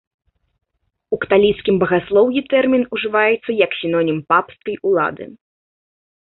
[1.15, 5.25] У каталіцкім багаслоўі тэрмін ужываецца як сінонім папскай улады.